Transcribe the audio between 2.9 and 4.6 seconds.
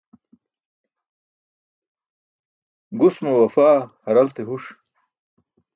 Gus mo wafaa haralte